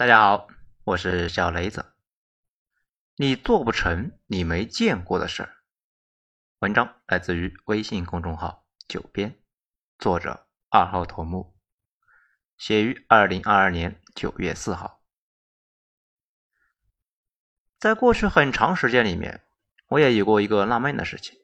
[0.00, 0.48] 大家好，
[0.84, 1.92] 我是小雷子。
[3.16, 5.56] 你做不成你没见过的事儿。
[6.60, 9.38] 文章来自于微信公众号“九编”，
[10.00, 11.54] 作者二号头目，
[12.56, 15.02] 写于二零二二年九月四号。
[17.78, 19.42] 在过去很长时间里面，
[19.88, 21.38] 我也有过一个纳闷的事情，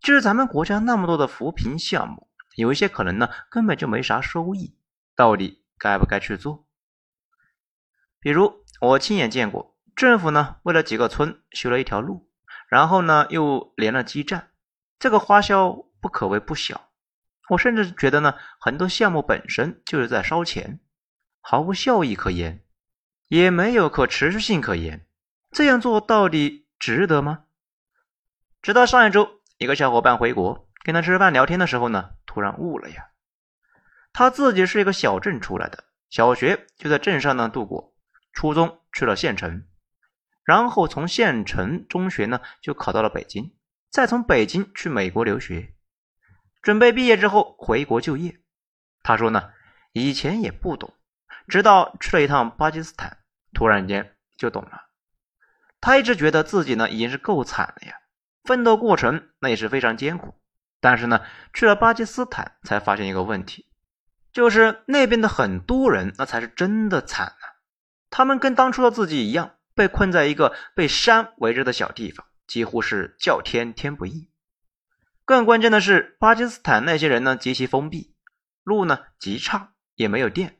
[0.00, 4.74] 就是咱们国家那么多的扶贫项目，有一些可能呢根本就没啥收益，
[5.14, 6.66] 到底该不该去做？
[8.20, 12.28] 比如我亲眼见过，政府呢为了几个村修了一条路，
[12.68, 14.50] 然后呢又连了基站，
[14.98, 16.88] 这个花销不可谓不小。
[17.48, 20.80] 我甚至觉得呢，很多项目本身就是在烧钱，
[21.40, 22.62] 毫无效益可言，
[23.28, 25.06] 也没有可持续性可言。
[25.50, 27.44] 这样做到底值得吗？
[28.62, 33.08] 直到上一周，一个小伙伴回国，跟他吃饭聊天的时候呢，突然悟了呀。
[34.12, 37.89] 他自己是一个小镇出来的，小学就在镇上呢度过。
[38.32, 39.66] 初中去了县城，
[40.44, 43.54] 然后从县城中学呢就考到了北京，
[43.90, 45.74] 再从北京去美国留学，
[46.62, 48.40] 准备毕业之后回国就业。
[49.02, 49.50] 他说呢，
[49.92, 50.94] 以前也不懂，
[51.48, 53.18] 直到去了一趟巴基斯坦，
[53.52, 54.88] 突然间就懂了。
[55.80, 57.94] 他一直觉得自己呢已经是够惨了呀，
[58.44, 60.34] 奋斗过程那也是非常艰苦，
[60.80, 63.66] 但是呢去了巴基斯坦才发现一个问题，
[64.32, 67.49] 就是那边的很多人那才是真的惨啊。
[68.10, 74.28] 他们跟当初的自己一样，被困在一个被山围着的小地方，几乎是叫天天不应。
[75.24, 78.14] 更关键的是，巴基斯坦那些人呢极其封闭，
[78.64, 80.58] 路呢极差，也没有电。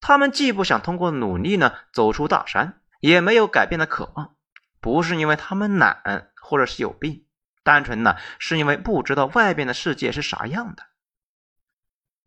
[0.00, 4.34] 他们既不想通过努力呢走出大山，也没有改变的渴望。
[4.80, 7.26] 不是因为他们懒，或者是有病，
[7.64, 10.84] 单纯呢是因为不知道外边的世界是啥样的。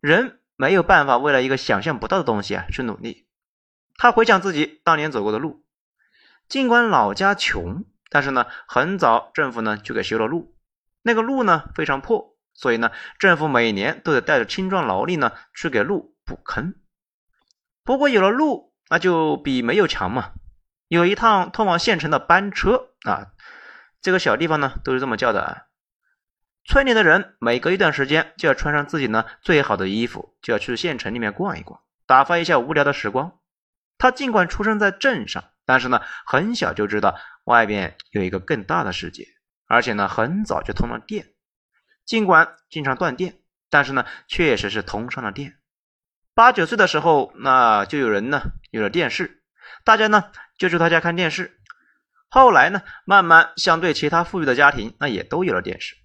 [0.01, 3.28] 人没有办法为了一个想象不到的东西啊去努力。
[3.99, 5.65] 他回想自己当年走过的路，
[6.47, 10.55] 尽管老家穷，但是呢，很早政府呢就给修了路。
[11.01, 16.75] 那个路呢非常破，所以呢，政府每年都得带着青壮劳力呢去给路补坑。
[17.83, 20.31] 不过有了路，那就比没有强嘛。
[20.87, 23.33] 有一趟通往县城的班车啊，
[24.01, 25.63] 这个小地方呢都是这么叫的啊。
[26.63, 33.38] 村里的人每隔一段时间就要穿上自己呢最好的衣服，就要去县城里面逛一逛，打发一下无聊的时光。
[33.99, 39.27] 他尽管出生在镇上，但是呢，很小就知道外边有一个更大的世界，
[39.67, 41.27] 而且呢，很早就通了电。
[42.05, 43.39] 尽管经常断电，
[43.69, 45.57] 但是呢，确实是通上了电。
[46.33, 49.43] 八九岁的时候，那就有人呢有了电视，
[49.83, 51.59] 大家呢就去他家看电视。
[52.29, 55.97] 后来呢，慢慢相对其他富裕的家庭，那也都有了电视。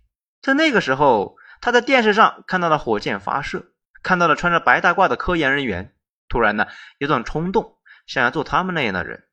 [0.43, 3.73] 在那个时候，他在电视上看到了火箭发射，
[4.03, 5.95] 看到了穿着白大褂的科研人员，
[6.29, 6.67] 突然呢，
[6.99, 7.79] 有种冲动。
[8.07, 9.25] 想要做他们那样的人，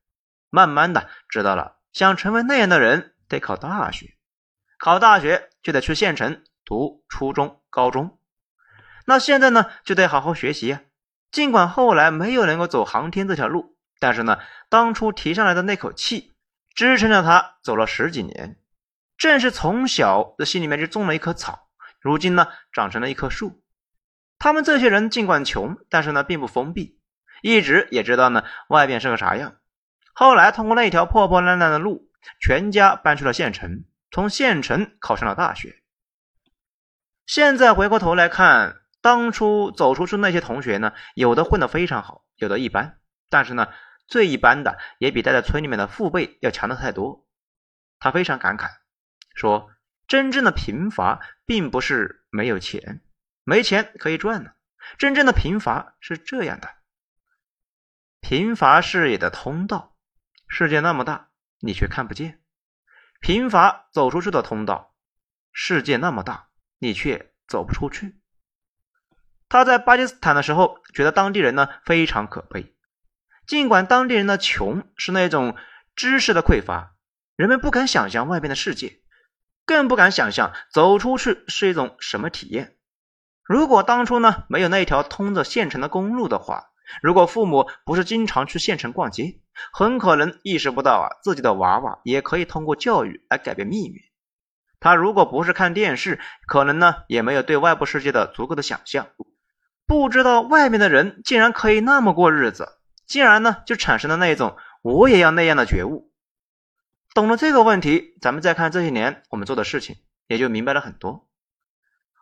[0.49, 4.17] 慢慢的知道了，想成为那样的人得考大学，
[4.77, 8.17] 考大学就得去县城读初中、高中。
[9.05, 10.81] 那现在呢，就得好好学习啊。
[11.31, 14.39] 尽管后来没有能够走航天这条路，但是呢，
[14.69, 16.33] 当初提上来的那口气
[16.75, 18.57] 支撑着他走了十几年。
[19.17, 23.63] 正是从小的心里面就种了一棵草，如今呢，长成了一棵树。
[24.39, 26.99] 他们这些人尽管穷，但是呢，并不封闭。
[27.41, 29.55] 一直也知道呢，外边是个啥样。
[30.13, 32.09] 后来通过那条破破烂烂的路，
[32.39, 35.81] 全家搬去了县城，从县城考上了大学。
[37.25, 42.99] 现在回过头来看，当初走出去那些同学呢，有的混得非常好，有的一般，
[43.29, 43.69] 但是呢，
[44.07, 47.25] 最一般的也比待在村里面的父辈要强的太多。
[47.99, 48.69] 他非常感慨，
[49.33, 49.69] 说
[50.07, 53.01] ：“真正的贫乏，并不是没有钱，
[53.43, 54.51] 没钱可以赚呢。
[54.97, 56.67] 真正的贫乏是这样的。”
[58.31, 59.97] 贫乏视野的通道，
[60.47, 61.27] 世界那么大，
[61.59, 62.39] 你却看不见；
[63.19, 64.95] 贫乏走出去的通道，
[65.51, 66.47] 世界那么大，
[66.79, 68.21] 你却走不出去。
[69.49, 72.73] 他在巴基斯坦的时候，觉得当地人呢非常可悲。
[73.47, 75.57] 尽管当地人的穷是那种
[75.97, 76.95] 知识的匮乏，
[77.35, 79.01] 人们不敢想象外边的世界，
[79.65, 82.77] 更不敢想象走出去是一种什么体验。
[83.43, 86.70] 如果当初呢没有那条通着县城的公路的话，
[87.01, 89.39] 如果父母不是经常去县城逛街，
[89.71, 94.01] 很可能意识不到啊，自己的娃娃也可以通过教育来改变命运。
[94.79, 99.07] 他如果不是看电视，可能呢也没有对外部世界的足够的想象，
[99.85, 106.11] 不知道外面的人竟然可以那么过日子，竟然呢就产生了那一种我也要那样的觉悟。
[107.13, 111.27] 懂了这个问题，咱们再看这些年我们做的事情，也就明白了很多。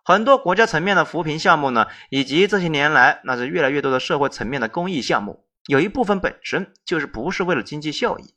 [0.10, 8.34] 很多国家层面的扶贫项目呢，以及这些年来那是越来越多的社会层面的公益项目，有一部分本身就是不是为了经济效益，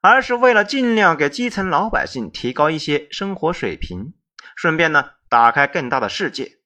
[0.00, 4.14] 而是为了尽量给基层老百姓提高一些生活水平，
[4.54, 6.58] 顺便呢打开更大的世界。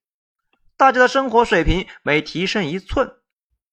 [0.76, 3.10] 大家的生活水平每提升一寸，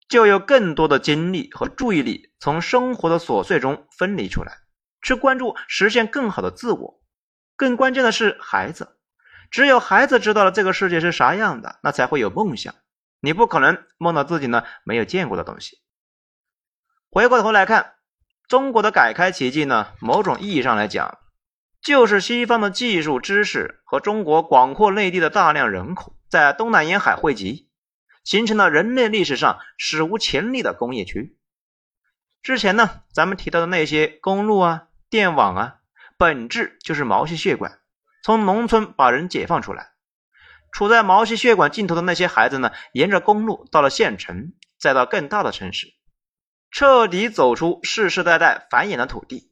[0.07, 4.53] 就有更多的精力和注意力从生活的琐碎中分离出来，
[5.01, 7.01] 去关注实现更好的自我。
[7.57, 8.95] 更关键的是，孩子，
[9.53, 12.73] 只有孩子知道了这个世界是啥样的，那才会有梦想。
[13.19, 15.77] 你不可能梦到自己呢没有见过的东西。
[17.11, 17.93] 回过头来看，
[18.47, 21.19] 中国的改开奇迹呢，某种意义上来讲，
[21.83, 27.69] 就是西方的技术知识和中国广阔内地的大量人口在东南沿海汇集，
[28.23, 31.37] 形成了人类历史上史无前例的工业区。
[32.41, 35.75] 之前呢，咱们提到的那些公路啊、电网啊，
[36.17, 37.77] 本质就是毛细血管，
[38.23, 39.91] 从农村把人解放出来，
[40.71, 45.93] 处在毛细血管尽头的那些孩子呢，沿着公路到了县城，再到更大的城市。
[46.71, 49.51] 彻底走出世世代代繁衍的土地。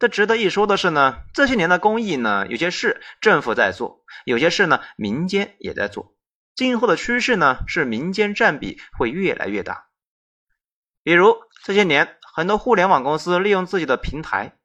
[0.00, 6.16] 这值得一说的是呢，这些年的公益呢，有些事政府在做，有些事呢民间也在做。
[6.56, 9.86] 今后的趋势呢，是民间占比会越来越大。
[11.04, 14.56] 比如这些年，很多互联网公司利用自己的平台，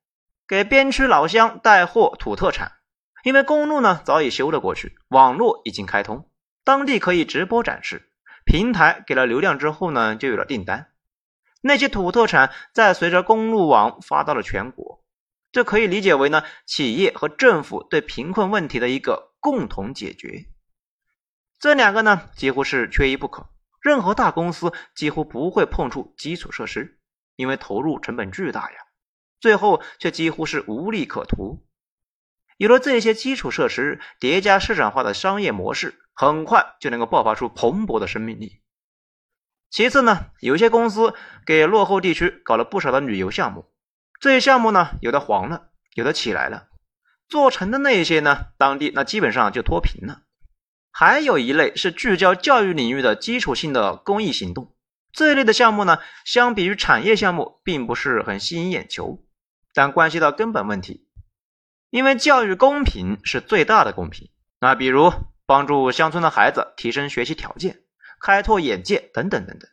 [0.48, 2.79] 给边区老乡带货土特产。
[3.24, 6.30] 因为公路呢早已修了过去，网络已经开通，
[6.64, 8.12] 当地可以直播展示。
[8.46, 10.92] 平台给了流量之后呢，就有了订单。
[11.62, 15.04] 那些土特产在随着公路网发到了全国，
[15.52, 20.46] 这可以理解为呢企业和政府对贫困问题的一个共同解决。
[21.60, 23.50] 这两个呢几乎是缺一不可，
[23.82, 27.00] 任何大公司几乎不会碰触基础设施，
[27.36, 28.78] 因为投入成本巨大呀，
[29.42, 31.68] 最后却几乎是无利可图。
[32.60, 38.60] 有了这些基础设施叠加市场化的商业模式，很快就能够爆发出蓬勃的生命力。
[39.70, 41.14] 其次呢，有些公司
[41.46, 43.72] 给落后地区搞了不少的旅游项目，
[44.20, 46.68] 这些项目呢，有的黄了，有的起来了，
[47.30, 50.24] 做成的那些呢，当地那基本上就脱贫了。
[50.92, 54.76] 还有一类是聚焦教育领域的基础性的公益行动，
[55.14, 59.24] 这一类的项目呢，相比于产业项目，并不是很吸引眼球，
[59.74, 61.08] 但关系到根本问题，
[61.90, 64.30] 因为教育公平是最大的公平。
[64.60, 65.14] 那比如
[65.46, 67.82] 帮助乡村的孩子提升学习条件。
[68.22, 69.70] 开拓眼界等等等等，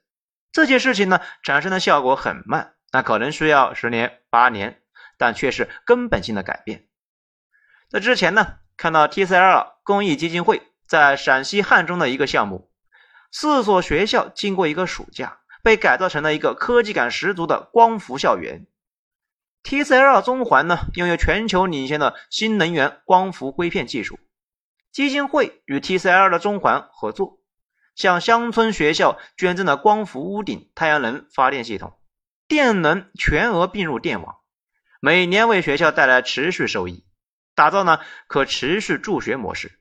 [0.53, 4.81] 这些事情呢产生的效果很慢，那可能需要十年八年，
[5.19, 6.87] 但却是根本性的改变。
[7.91, 12.71] 在之前呢，看到 TCL 公益基金会在陕西汉中的一个项目，
[13.33, 18.69] 四所学校经过一个暑假，被改造成了一个科技感十足的光伏校园。
[19.67, 24.21] TCL 中环呢拥有全球领先的新能源光伏硅片技术，
[24.93, 27.41] 基金会与 TCL 的中环合作。
[27.97, 31.99] 向乡村学校捐赠了光伏屋顶太阳能发电系统，
[32.47, 34.37] 电能全额并入电网，
[35.01, 37.05] 每年为学校带来持续收益，
[37.57, 37.99] 打造呢
[38.29, 39.81] 可持续助学模式。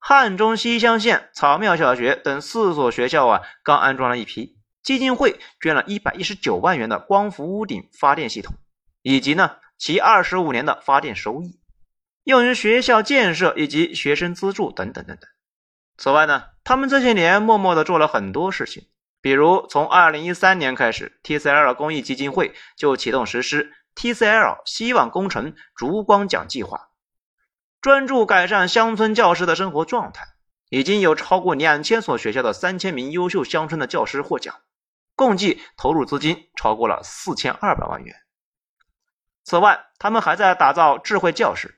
[0.00, 8.56] 汉中西乡县草庙小学等四所学校啊，刚安装了一批，基金会捐了一百一十九万元的光伏屋顶发电系统，
[9.02, 11.60] 以及呢其二十五年的发电收益，
[12.24, 15.28] 用于学校建设以及学生资助等等等等。
[15.96, 18.88] 此外呢，他们这些年默默的做了很多事情，
[19.20, 26.88] 比如从二零一三年开始，TCL 公益基金会就启动实施 TCL 希望工程烛光奖计划，
[27.82, 30.24] 专注改善乡村教师的生活状态，
[30.70, 34.54] 已经有超过两千所学校的三千名优秀乡村的教师获奖，
[35.14, 38.14] 共计投入资金超过了四千二百万元。
[39.50, 41.74] 此外，他们还在打造智慧教室，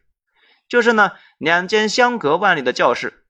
[0.69, 3.26] 就是呢两间相隔万里的教室。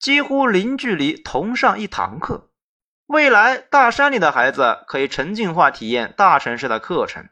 [0.00, 2.48] 几乎零距离同上一堂课，
[3.04, 7.28] 未来大山里的孩子可以沉浸化体验大城市的课程。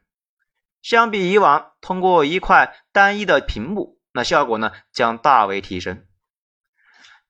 [0.83, 6.05] 相比以往，通过一块单一的屏幕，那效果呢将大为提升。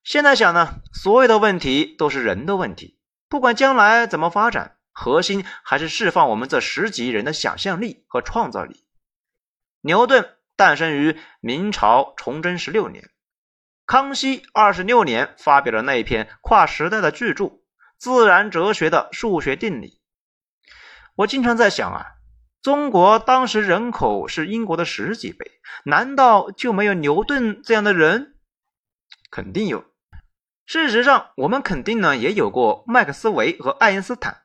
[0.02, 2.98] 现在想呢，所有的问题都是人的问题，
[3.28, 8.84] 不管将来怎么发展，核心还是释放我们这十几亿人的想象力和创造力。
[9.84, 13.10] 牛顿诞生于明朝崇祯十六年。
[13.84, 17.44] 康熙二十六年发表了那一篇跨时代的巨著
[17.98, 19.88] 《自然哲学的数学定理》。
[21.16, 22.06] 我经常在想啊，
[22.62, 25.50] 中国当时人口是英国的十几倍，
[25.84, 28.36] 难道就没有牛顿这样的人？
[29.32, 29.84] 肯定有。
[30.64, 34.42] 事实上，我们肯定呢也有过麦克斯韦和爱因斯坦。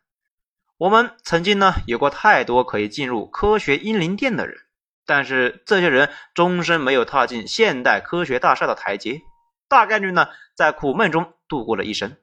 [0.78, 4.67] 我们曾经呢有过太多可以进入科学英灵殿的人。
[5.08, 9.22] 但是这些人终身没有踏进现代科学大厦的台阶，
[9.68, 12.18] 大概率呢在苦闷中度过了一生。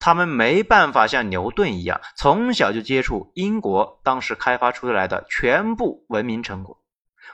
[0.00, 6.82] 他们没办法像牛顿一样，从小就接触英国当时开发出来的全部文明成果，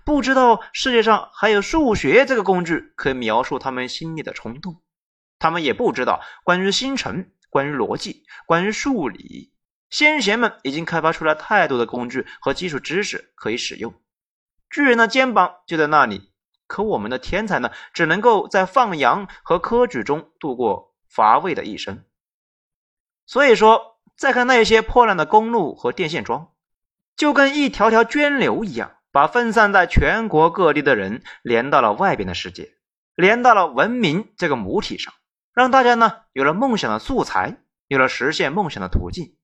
[0.05, 4.83] 不知道世界上还有数学这个工具可以描述他们心里的冲动。
[5.39, 9.53] 他们也不知道关于星辰、关于逻辑、关于数理，
[9.89, 13.95] 先贤们已经开发出来太多的工具和基础知识可以使用。
[14.71, 16.31] 巨人的肩膀就在那里，
[16.67, 22.05] 可我们的天才呢，只能够在放羊和科举中度过乏味的一生。
[23.27, 26.53] 所以说，再看那些破烂的公路和电线桩，
[27.17, 32.75] 就跟一条条涓流一样，把分散在全国各地的人连到了外边的世界，
[33.15, 35.15] 连到了文明这个母体上，
[35.53, 39.37] 让大家呢有了梦想的素材，有了实现梦想的途径。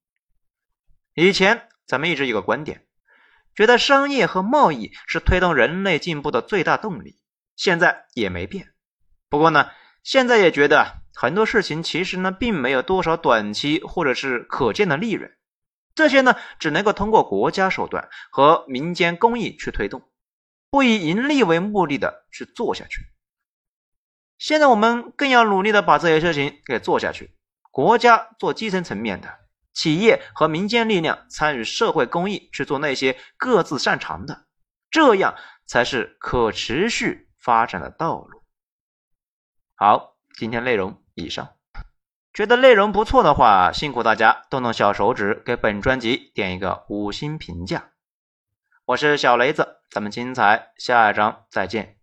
[1.15, 2.87] 以前咱们一直有个观点。
[3.55, 7.19] 觉得商业和贸易是推动人类进步的最大动力，
[7.57, 8.73] 现在也没变。
[9.29, 9.71] 不过呢，
[10.03, 15.31] 现在也觉得很多事情其实呢，并没有多少短期或者是可见的利润，
[15.95, 20.03] 这些呢，只能够通过国家手段和民间公益去推动，
[20.71, 23.07] 不以盈利为目的的去做下去。
[24.37, 27.37] 现在我们更要努力的把这些事情给做下去，
[27.71, 29.44] 国家做基层层面的。
[29.75, 34.47] 企业和民间力量参与社会公益，去做那些各自擅长的，
[34.91, 35.35] 这样
[35.67, 38.43] 才是可持续发展的道路。
[39.75, 41.57] 好，今天内容以上，
[42.33, 47.91] 觉得内容不错的话，辛苦大家动动小手指给本专辑点一个五星评价。
[48.85, 51.99] 我是小雷子，咱们精彩下一章再见。